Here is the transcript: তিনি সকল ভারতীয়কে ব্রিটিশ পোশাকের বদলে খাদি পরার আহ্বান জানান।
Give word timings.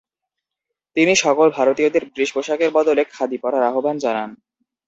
তিনি 0.97 1.13
সকল 1.23 1.47
ভারতীয়কে 1.57 1.99
ব্রিটিশ 2.03 2.29
পোশাকের 2.35 2.69
বদলে 2.77 3.03
খাদি 3.13 3.37
পরার 3.43 3.63
আহ্বান 3.69 3.95
জানান। 3.97 4.29